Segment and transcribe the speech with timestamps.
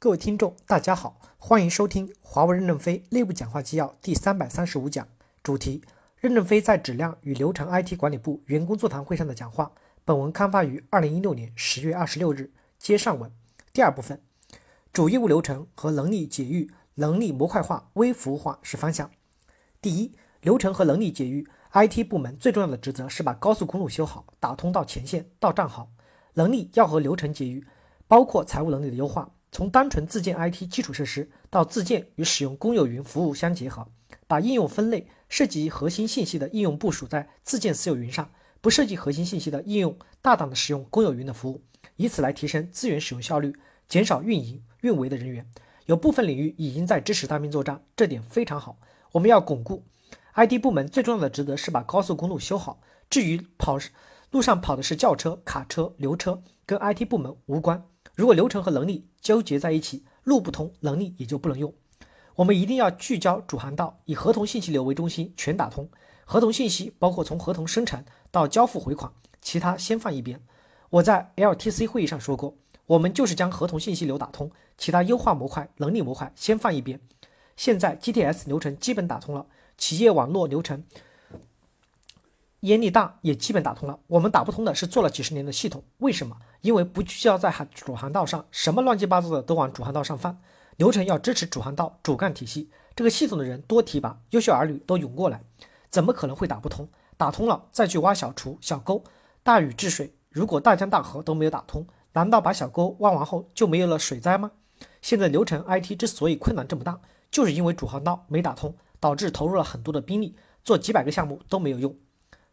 [0.00, 5.08] 各位听众，大家好，欢迎收听华为任正非内部讲话纪要第三百三十五讲，
[5.42, 5.82] 主题：
[6.18, 9.72] 任正非在质量与流程 IT 管理部员工座谈会上的讲话。
[10.04, 12.52] 本文刊发于二零一六年十月二十六日。
[12.78, 13.32] 接上文，
[13.72, 14.22] 第二部分，
[14.92, 19.10] 主业务流程和能力解域、能力模块化、微服务化是方向。
[19.82, 20.12] 第一，
[20.42, 25.88] 流程和能力解域，IT 部门最重要的职责是把高速公路修好，打通到前线到站好。
[26.34, 27.66] 能力要和流程解域，
[28.06, 29.28] 包括财务能力的优化。
[29.50, 33.88] 从单纯自建 IT 基础设施到自建与使用公有云服务相结合，
[34.26, 38.30] 把应用分类涉及核心信息的应用部署在自建私有云上，
[38.60, 41.62] 不涉及核心信息的应用大胆的使用公有云的服务，
[41.96, 43.56] 以此来提升资源使用效率，
[43.88, 45.50] 减少运营运维的人员。
[45.86, 48.78] 有部分领域已经在支持单兵作战，这点非常好。
[49.12, 49.84] 我们要巩固
[50.34, 52.80] IT 部门最重要的职责是把高速公路修好。
[53.08, 53.78] 至于跑
[54.30, 57.82] 路上跑的是轿车、卡车、牛车，跟 IT 部门无关。
[58.18, 61.72] 如果流程和能力纠结在一起，路不通，能力也就不能用。
[62.34, 65.88] 我们一定要聚焦主航道，以合同信息流为中心，全打通。
[66.24, 70.40] 合同信息包括从合同生成到交付回款，其他先放一边。
[70.90, 76.98] 我在 LTC 会议上说过，我们就是将合同信息流打通，其他优化模块、能力模块先放一边。
[77.54, 80.82] 现在 GTS 流程基本打通了，企业网络流程。
[82.60, 85.84] 烟力大也基本打通了，我们打不通的是做了几十年的系统。
[85.98, 86.36] 为什么？
[86.60, 90.36] 因为不聚焦在主航道上，什么乱七八糟的都往主航道上放。
[90.76, 95.40] 流程要支持主航道主干体系，这个系统的人多提拔，优秀儿女都涌过来，
[95.88, 96.88] 怎么可能会打不通？
[97.16, 99.02] 打通了再去挖小厨小沟，
[99.42, 104.50] 大禹治水，如果大江大河都没有打通，难道把小沟挖完后就没有了水灾吗？
[105.00, 107.00] 现在流程 IT 之所以困难这么大，
[107.30, 111.94] 就是因为主航道没打通，导致投入了很多的兵力，做几百个项目都没有用。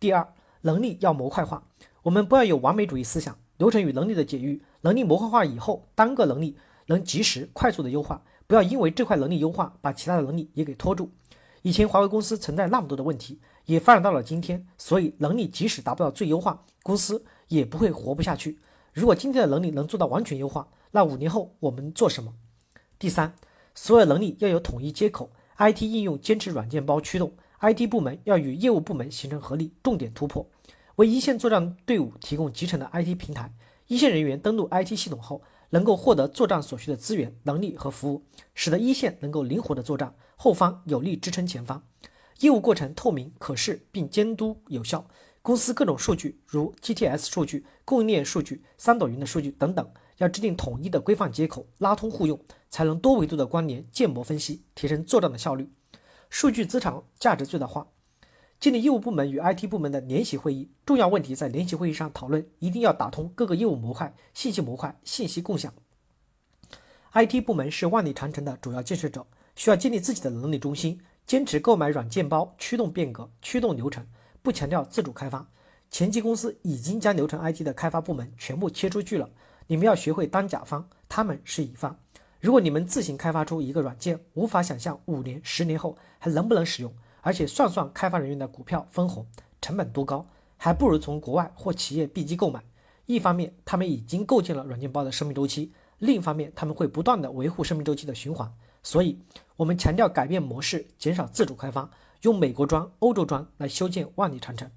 [0.00, 0.26] 第二，
[0.62, 1.62] 能力要模块化，
[2.02, 3.36] 我们不要有完美主义思想。
[3.58, 11.10] 流程与能力的解域，能力模块化以后，单个能力能及时快速的优化，不要因为这块能力优化，把其他的能力也给拖住。
[11.60, 18.58] 以前华为公司存在那么多的问题，也发展到了今天，所以能力即使达不到最优化，公司也不会活不下去。
[18.94, 22.32] 如果今天的能力能做到完全优化，那五年后我们做什么？
[22.98, 23.34] 第三，
[23.74, 27.34] 所有能力要有统一接口，IT 应用坚持软件包驱动。
[27.62, 30.48] IT 部门要与业务部门形成合力，重点突破，
[30.96, 33.52] 为一线作战队伍提供集成的 IT 平台。
[33.86, 41.82] 一线人员登录 IT 系统后，能够获得作战所需的资源、能力和服务，使得一线能够灵活的作战，后方有力支撑前方。
[42.38, 45.06] 业务过程透明可视，并监督有效。
[45.42, 52.40] 公司各种数据，如 GTS 数据、供应链数据、三朵云的数据等等，要制定统一的规范接口，拉通互用，
[52.70, 55.70] 才能多维度的关联、建模分析，提升作战的效率。
[56.30, 57.88] 数据资产价值最大化，
[58.60, 65.74] 建立业务部门与 IT 部门的联席会议，重要问题在联席会议上讨论，一定要打通各个业务模块、信息模块、信息共享。
[67.12, 69.26] IT 部门是万里长城的主要建设者，
[69.56, 74.06] 需要建立自己的能力中心，坚持购买软件包，驱动变革，驱动流程，
[74.40, 75.44] 不强调自主开发。
[75.90, 79.28] 前期公司已经将流程 IT 的开发部门全部切出去了，
[79.66, 81.98] 你们要学会当甲方，他们是乙方。
[82.40, 86.90] 如果你们自行开发出一个软件，无法想象五年、十年后还能不能使用，
[87.20, 89.26] 而且算算开发人员的股票分红
[89.60, 92.64] 成本多高，还不如从国外或企业 B 机购买。
[93.04, 98.50] 一方面，他们已经构建了软件包的生命周期；另一方面，他们会不断的维护生命周期的循环。
[98.82, 99.20] 所以，
[99.56, 101.90] 我们强调改变模式，减少自主开发，
[102.22, 104.70] 用美国砖、欧洲砖来修建万里长城。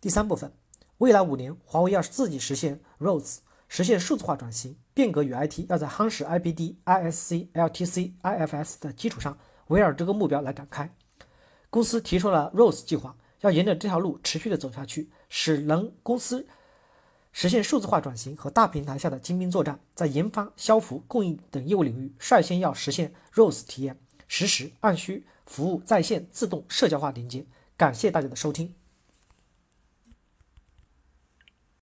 [0.00, 0.52] 第三部分，
[0.98, 3.38] 未来五年，华为要自己实现 ROSE。
[3.74, 9.38] 实现数字化转型变革与 IT 要在夯实 IBD、ISC、LTC、IFS 的基础上，
[9.68, 10.94] 围绕这个目标来展开。
[11.70, 16.46] 公司提出了 ROSE 计划，要沿着这条路持续的走下去，使能公司
[17.32, 27.46] 实现数字化转型和大平台下的精兵作战，在研发、消服、供应等业务领域，率先要实现 ROSE 体验，实时、按需、服务在线、自动、社交化连接。
[27.78, 28.74] 感谢大家的收听。